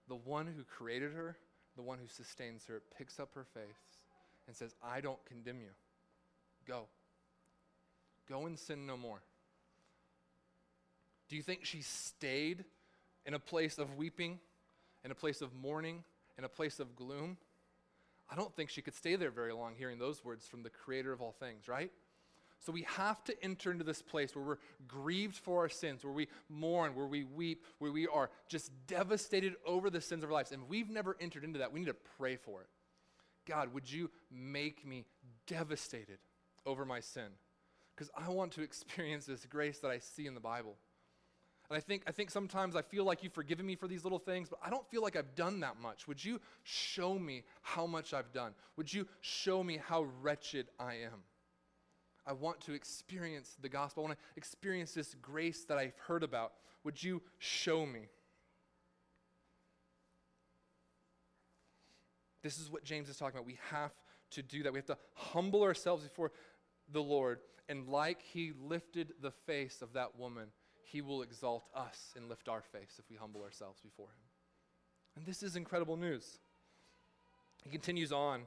[0.09, 1.37] the one who created her,
[1.77, 3.71] the one who sustains her, picks up her face
[4.47, 5.71] and says, I don't condemn you.
[6.67, 6.87] Go.
[8.29, 9.23] Go and sin no more.
[11.29, 12.65] Do you think she stayed
[13.25, 14.41] in a place of weeping,
[15.05, 16.03] in a place of mourning,
[16.37, 17.37] in a place of gloom?
[18.29, 21.13] I don't think she could stay there very long hearing those words from the creator
[21.13, 21.91] of all things, right?
[22.61, 26.13] So we have to enter into this place where we're grieved for our sins, where
[26.13, 30.35] we mourn, where we weep, where we are just devastated over the sins of our
[30.35, 30.53] lives.
[30.53, 31.73] And we've never entered into that.
[31.73, 32.69] We need to pray for it.
[33.47, 35.07] God, would you make me
[35.47, 36.19] devastated
[36.67, 37.29] over my sin?
[37.97, 40.77] Because I want to experience this grace that I see in the Bible.
[41.71, 44.19] And I think, I think sometimes I feel like you've forgiven me for these little
[44.19, 46.07] things, but I don't feel like I've done that much.
[46.09, 48.53] Would you show me how much I've done?
[48.77, 51.23] Would you show me how wretched I am?
[52.27, 54.05] I want to experience the gospel.
[54.05, 56.53] I want to experience this grace that I've heard about.
[56.85, 58.09] Would you show me?
[62.43, 63.47] This is what James is talking about.
[63.47, 63.93] We have
[64.31, 64.73] to do that.
[64.73, 66.33] We have to humble ourselves before
[66.93, 67.41] the Lord.
[67.69, 70.49] And like he lifted the face of that woman,
[70.83, 74.23] he will exalt us and lift our face if we humble ourselves before him.
[75.17, 76.39] And this is incredible news.
[77.63, 78.43] He continues on,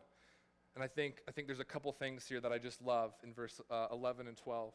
[0.76, 3.34] and I think, I think there's a couple things here that I just love in
[3.34, 4.74] verse uh, 11 and 12.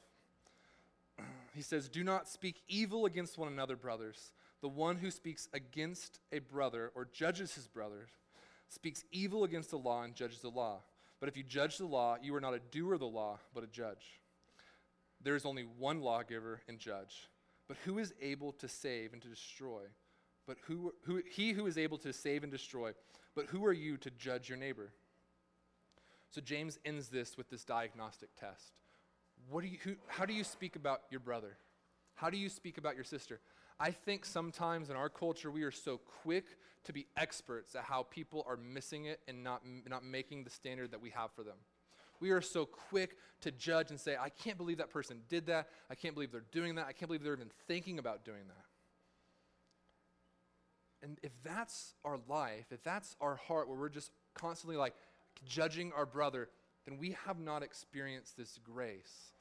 [1.55, 4.33] he says, Do not speak evil against one another, brothers.
[4.61, 8.09] The one who speaks against a brother or judges his brother
[8.69, 10.81] speaks evil against the law and judges the law.
[11.21, 13.65] But if you judge the law, you are not a doer of the law, but
[13.65, 14.21] a judge.
[15.23, 17.29] There is only one lawgiver and judge.
[17.67, 19.83] But who is able to save and to destroy?
[20.47, 22.93] But who, who he who is able to save and destroy.
[23.35, 24.93] But who are you to judge your neighbor?
[26.31, 28.73] So James ends this with this diagnostic test.
[29.49, 31.57] What do you, who, how do you speak about your brother?
[32.15, 33.41] How do you speak about your sister?
[33.81, 36.45] I think sometimes in our culture we are so quick
[36.85, 40.91] to be experts at how people are missing it and not, not making the standard
[40.91, 41.57] that we have for them.
[42.21, 45.69] We are so quick to judge and say, I can't believe that person did that.
[45.89, 46.87] I can't believe they're doing that.
[46.89, 48.65] I can't believe they're even thinking about doing that.
[51.01, 54.95] And if that's our life, if that's our heart where we're just constantly like
[55.47, 56.49] judging our brother,
[56.87, 59.33] then we have not experienced this grace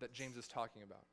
[0.00, 1.04] that James is talking about.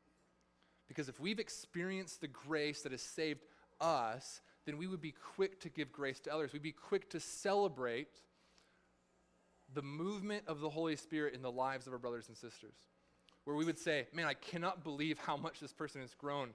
[0.88, 3.46] Because if we've experienced the grace that has saved
[3.80, 6.52] us, then we would be quick to give grace to others.
[6.52, 8.22] We'd be quick to celebrate
[9.74, 12.74] the movement of the Holy Spirit in the lives of our brothers and sisters.
[13.44, 16.50] Where we would say, Man, I cannot believe how much this person has grown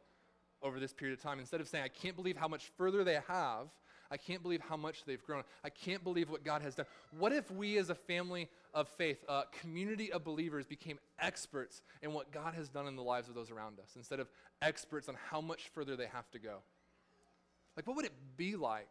[0.62, 1.38] over this period of time.
[1.38, 3.68] Instead of saying, I can't believe how much further they have,
[4.14, 5.42] I can't believe how much they've grown.
[5.64, 6.86] I can't believe what God has done.
[7.18, 12.12] What if we, as a family of faith, a community of believers, became experts in
[12.12, 14.28] what God has done in the lives of those around us instead of
[14.62, 16.58] experts on how much further they have to go?
[17.76, 18.86] Like, what would it be like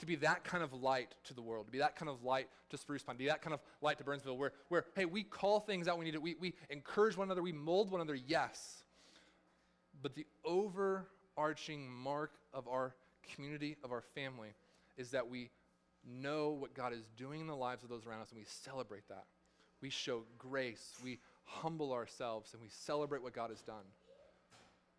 [0.00, 2.48] to be that kind of light to the world, to be that kind of light
[2.70, 5.22] to Spruce Pine, to be that kind of light to Burnsville, where, where hey, we
[5.22, 8.18] call things out we need to, we, we encourage one another, we mold one another,
[8.26, 8.82] yes.
[10.02, 12.96] But the overarching mark of our
[13.34, 14.54] community, of our family,
[14.96, 15.50] is that we
[16.06, 19.08] know what God is doing in the lives of those around us and we celebrate
[19.08, 19.24] that.
[19.82, 23.84] We show grace, we humble ourselves, and we celebrate what God has done.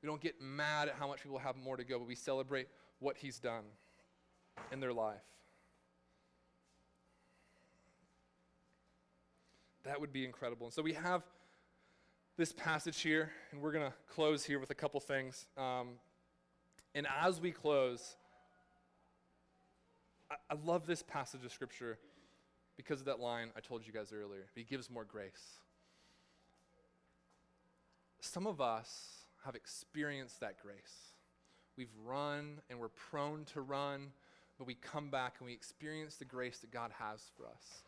[0.01, 2.67] We don't get mad at how much people have more to go, but we celebrate
[2.99, 3.63] what He's done
[4.71, 5.17] in their life.
[9.83, 10.67] That would be incredible.
[10.67, 11.23] And so we have
[12.37, 15.47] this passage here, and we're going to close here with a couple things.
[15.57, 15.93] Um,
[16.97, 18.17] and as we close,
[20.29, 21.97] I, I love this passage of Scripture
[22.75, 24.47] because of that line I told you guys earlier.
[24.55, 25.59] He gives more grace.
[28.19, 31.13] Some of us have experienced that grace.
[31.77, 34.11] We've run and we're prone to run
[34.57, 37.83] but we come back and we experience the grace that God has for us.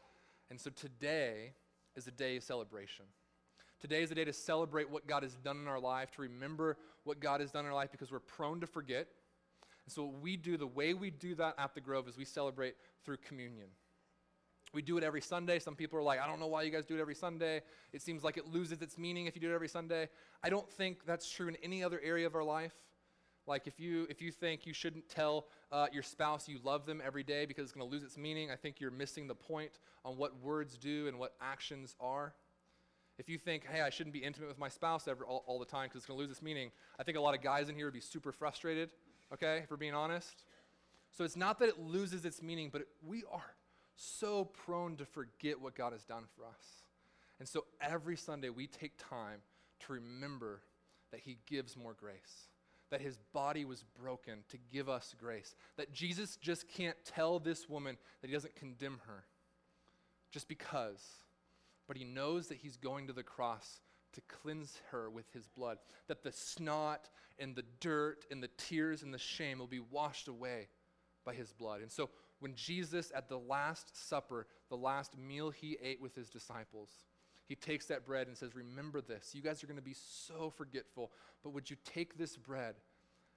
[0.50, 1.54] And so today
[1.95, 3.06] is a day of celebration.
[3.80, 6.78] Today is a day to celebrate what God has done in our life, to remember
[7.06, 9.08] what God has done in our life because we're prone to forget.
[9.86, 12.26] And so, what we do, the way we do that at the Grove is we
[12.26, 13.68] celebrate through communion.
[14.74, 15.60] We do it every Sunday.
[15.60, 17.62] Some people are like, I don't know why you guys do it every Sunday.
[17.92, 20.10] It seems like it loses its meaning if you do it every Sunday.
[20.44, 22.74] I don't think that's true in any other area of our life.
[23.48, 27.02] Like if you if you think you shouldn't tell uh, your spouse you love them
[27.04, 29.80] every day because it's going to lose its meaning, I think you're missing the point
[30.06, 32.36] on what words do and what actions are.
[33.19, 35.65] If you think, hey, I shouldn't be intimate with my spouse ever, all, all the
[35.65, 37.75] time because it's going to lose its meaning, I think a lot of guys in
[37.75, 38.89] here would be super frustrated,
[39.34, 40.45] okay, if we're being honest.
[41.12, 43.53] So it's not that it loses its meaning, but it, we are
[43.95, 46.86] so prone to forget what God has done for us.
[47.39, 49.41] And so every Sunday we take time
[49.82, 50.62] to remember
[51.12, 52.47] that He gives more grace
[52.89, 55.55] that his body was broken to give us grace.
[55.78, 59.26] That Jesus just can't tell this woman that he doesn't condemn her
[60.32, 61.03] just because,
[61.90, 63.82] but he knows that he's going to the cross
[64.14, 65.80] to cleanse her with his blood.
[66.08, 67.10] That the snot
[67.40, 70.68] and the dirt and the tears and the shame will be washed away
[71.26, 71.82] by his blood.
[71.82, 72.12] And so
[72.42, 76.90] when Jesus, at the Last Supper, the last meal he ate with his disciples,
[77.48, 79.34] he takes that bread and says, Remember this.
[79.34, 81.12] You guys are going to be so forgetful,
[81.44, 82.76] but would you take this bread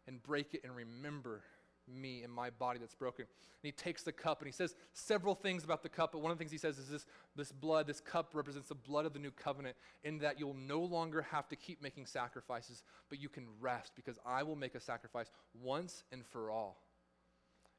[0.07, 1.43] and break it and remember
[1.89, 3.25] me and my body that's broken.
[3.25, 6.33] And he takes the cup and he says several things about the cup, but one
[6.33, 7.07] of the things he says is this,
[7.37, 10.81] this blood, this cup represents the blood of the new covenant, in that you'll no
[10.81, 14.81] longer have to keep making sacrifices, but you can rest because I will make a
[14.81, 15.31] sacrifice
[15.61, 16.81] once and for all.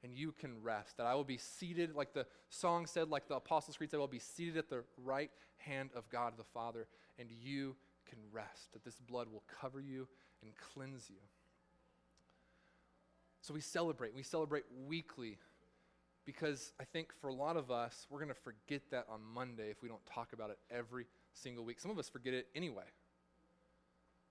[0.04, 0.98] And you can rest.
[0.98, 4.02] That I will be seated, like the song said, like the Apostles' Creed said, I
[4.02, 6.88] will be seated at the right hand of God the Father,
[7.18, 7.78] and you
[8.10, 8.74] can rest.
[8.74, 10.08] That this blood will cover you
[10.42, 11.22] and cleanse you.
[13.44, 14.16] So we celebrate.
[14.16, 15.38] We celebrate weekly
[16.26, 19.70] because I think for a lot of us, we're going to forget that on Monday
[19.70, 21.82] if we don't talk about it every single week.
[21.82, 22.86] Some of us forget it anyway.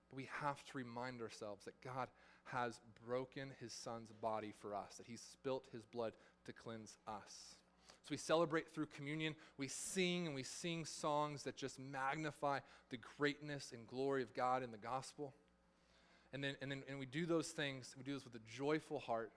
[0.09, 2.07] But we have to remind ourselves that God
[2.45, 6.13] has broken his son's body for us, that he spilt his blood
[6.47, 7.55] to cleanse us.
[8.03, 9.35] So we celebrate through communion.
[9.59, 12.59] We sing and we sing songs that just magnify
[12.89, 15.35] the greatness and glory of God in the gospel.
[16.33, 18.99] And then, and then and we do those things, we do this with a joyful
[18.99, 19.31] heart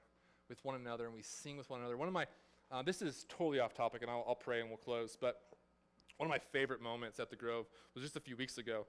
[0.49, 1.97] with one another, and we sing with one another.
[1.97, 2.26] One of my,
[2.72, 5.42] uh, this is totally off topic, and I'll, I'll, pray and we'll close, but
[6.16, 8.86] one of my favorite moments at the Grove was just a few weeks ago.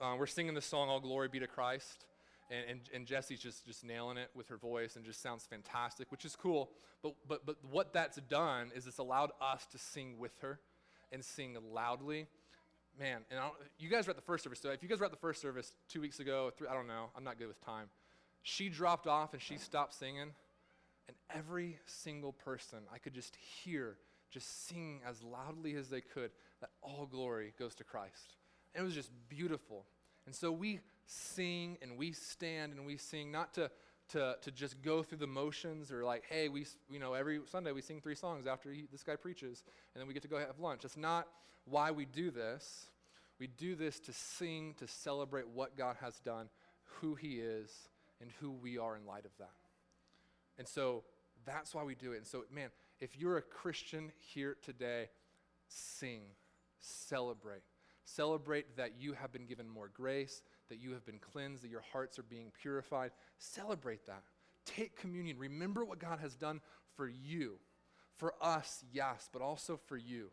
[0.00, 2.04] Uh, we're singing the song, All Glory Be to Christ.
[2.50, 6.10] And, and, and Jesse's just, just nailing it with her voice and just sounds fantastic,
[6.10, 6.70] which is cool.
[7.02, 10.60] But, but, but what that's done is it's allowed us to sing with her
[11.12, 12.26] and sing loudly
[12.98, 13.40] man, and
[13.78, 14.60] you guys were at the first service.
[14.60, 16.86] So if you guys were at the first service two weeks ago, three, I don't
[16.86, 17.88] know, I'm not good with time.
[18.42, 20.30] She dropped off and she stopped singing,
[21.08, 23.96] and every single person I could just hear
[24.30, 26.30] just sing as loudly as they could
[26.60, 28.36] that all glory goes to Christ.
[28.74, 29.86] And it was just beautiful.
[30.26, 33.70] And so we sing and we stand and we sing not to
[34.10, 37.72] to, to just go through the motions or like, hey, we, you know, every Sunday
[37.72, 39.62] we sing three songs after he, this guy preaches,
[39.94, 40.82] and then we get to go have lunch.
[40.82, 41.28] That's not
[41.64, 42.86] why we do this.
[43.38, 46.48] We do this to sing, to celebrate what God has done,
[47.00, 47.70] who he is,
[48.20, 49.50] and who we are in light of that.
[50.58, 51.04] And so
[51.46, 52.16] that's why we do it.
[52.16, 55.08] And so, man, if you're a Christian here today,
[55.68, 56.22] sing,
[56.80, 57.62] celebrate.
[58.04, 61.84] Celebrate that you have been given more grace, that you have been cleansed, that your
[61.92, 63.10] hearts are being purified.
[63.38, 64.22] Celebrate that.
[64.64, 65.38] Take communion.
[65.38, 66.60] Remember what God has done
[66.96, 67.58] for you.
[68.16, 70.30] For us, yes, but also for you.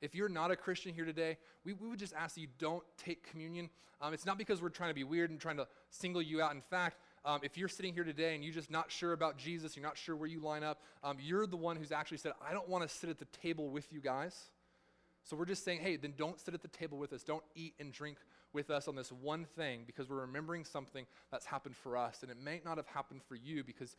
[0.00, 2.84] If you're not a Christian here today, we, we would just ask that you don't
[2.96, 3.68] take communion.
[4.00, 6.54] Um, it's not because we're trying to be weird and trying to single you out.
[6.54, 9.76] In fact, um, if you're sitting here today and you're just not sure about Jesus,
[9.76, 12.52] you're not sure where you line up, um, you're the one who's actually said, I
[12.52, 14.50] don't want to sit at the table with you guys.
[15.24, 17.22] So we're just saying, hey, then don't sit at the table with us.
[17.22, 18.18] Don't eat and drink
[18.52, 22.22] with us on this one thing because we're remembering something that's happened for us.
[22.22, 23.96] And it may not have happened for you because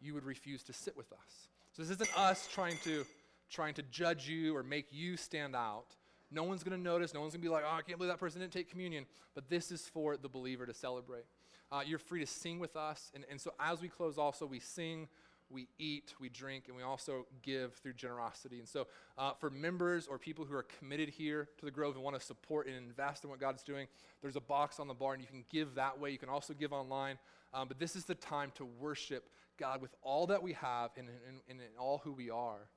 [0.00, 1.48] you would refuse to sit with us.
[1.72, 3.04] So this isn't us trying to,
[3.50, 5.86] trying to judge you or make you stand out.
[6.30, 7.14] No one's going to notice.
[7.14, 9.06] No one's going to be like, oh, I can't believe that person didn't take communion.
[9.34, 11.24] But this is for the believer to celebrate.
[11.70, 13.10] Uh, you're free to sing with us.
[13.14, 15.08] And, and so as we close, also, we sing
[15.50, 18.58] we eat, we drink, and we also give through generosity.
[18.58, 18.86] And so,
[19.16, 22.24] uh, for members or people who are committed here to the Grove and want to
[22.24, 23.86] support and invest in what God's doing,
[24.20, 26.10] there's a box on the bar, and you can give that way.
[26.10, 27.18] You can also give online.
[27.54, 31.08] Um, but this is the time to worship God with all that we have and,
[31.08, 32.68] and, and in all who we are.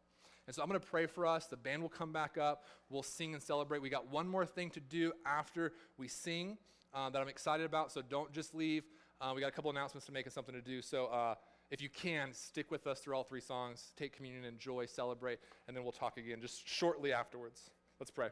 [0.48, 1.46] And so I'm going to pray for us.
[1.46, 2.66] The band will come back up.
[2.90, 3.82] We'll sing and celebrate.
[3.82, 6.58] We got one more thing to do after we sing
[6.94, 8.84] uh, that I'm excited about, so don't just leave.
[9.20, 10.82] Uh, we got a couple announcements to make and something to do.
[10.82, 11.36] So, uh,
[11.72, 13.94] if you can, stick with us through all three songs.
[13.96, 17.70] Take communion, enjoy, celebrate, and then we'll talk again just shortly afterwards.
[17.98, 18.28] Let's pray.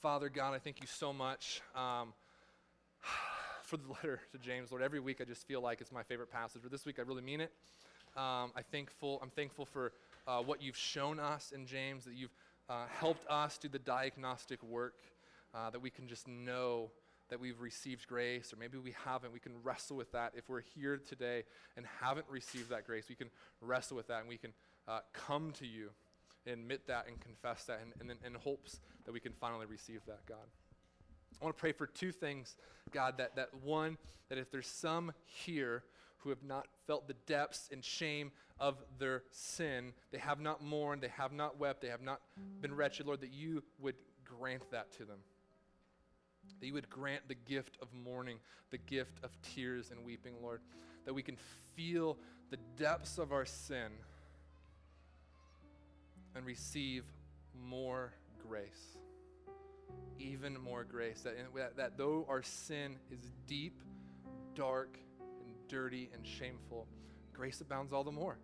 [0.00, 2.14] Father God, I thank you so much um,
[3.64, 4.70] for the letter to James.
[4.70, 7.02] Lord, every week I just feel like it's my favorite passage, but this week I
[7.02, 7.50] really mean it.
[8.16, 9.92] Um, I thankful, I'm thankful for
[10.28, 12.34] uh, what you've shown us in James, that you've
[12.70, 14.94] uh, helped us do the diagnostic work,
[15.52, 16.90] uh, that we can just know
[17.28, 19.32] that we've received grace, or maybe we haven't.
[19.32, 20.32] We can wrestle with that.
[20.34, 21.44] If we're here today
[21.76, 24.52] and haven't received that grace, we can wrestle with that and we can
[24.86, 25.90] uh, come to you
[26.46, 30.00] and admit that and confess that and, and, in hopes that we can finally receive
[30.06, 30.46] that, God.
[31.40, 32.56] I want to pray for two things,
[32.90, 33.18] God.
[33.18, 33.98] That, that one,
[34.28, 35.84] that if there's some here
[36.18, 41.02] who have not felt the depths and shame of their sin, they have not mourned,
[41.02, 42.20] they have not wept, they have not
[42.60, 45.18] been wretched, Lord, that you would grant that to them
[46.60, 48.38] that you would grant the gift of mourning,
[48.70, 50.60] the gift of tears and weeping, Lord,
[51.04, 51.36] that we can
[51.74, 52.18] feel
[52.50, 53.92] the depths of our sin
[56.34, 57.04] and receive
[57.66, 58.12] more
[58.46, 58.98] grace.
[60.18, 61.22] Even more grace.
[61.22, 63.80] That, that, that though our sin is deep,
[64.54, 66.86] dark, and dirty, and shameful,
[67.32, 68.38] grace abounds all the more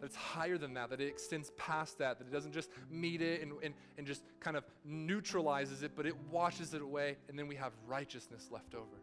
[0.00, 3.20] that it's higher than that, that it extends past that, that it doesn't just meet
[3.22, 7.38] it and, and, and just kind of neutralizes it, but it washes it away, and
[7.38, 8.96] then we have righteousness left over.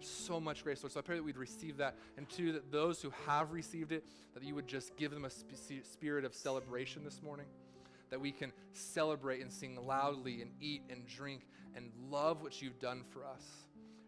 [0.00, 0.92] so much grace, Lord.
[0.92, 1.96] So I pray that we'd receive that.
[2.16, 4.04] And two, that those who have received it,
[4.34, 7.46] that you would just give them a sp- spirit of celebration this morning.
[8.10, 11.46] That we can celebrate and sing loudly and eat and drink
[11.76, 13.44] and love what you've done for us.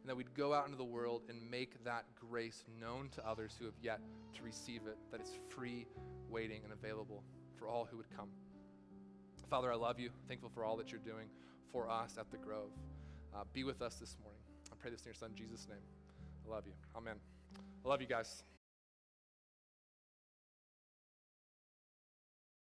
[0.03, 3.55] And that we'd go out into the world and make that grace known to others
[3.59, 4.01] who have yet
[4.35, 5.87] to receive it, that it's free,
[6.29, 7.23] waiting, and available
[7.57, 8.29] for all who would come.
[9.49, 10.11] Father, I love you.
[10.29, 11.29] Thankful for all that you're doing
[11.71, 12.71] for us at the Grove.
[13.35, 14.41] Uh, be with us this morning.
[14.73, 15.79] I pray this in your son Jesus' name.
[16.47, 16.73] I love you.
[16.97, 17.17] Amen.
[17.85, 18.45] I love you guys.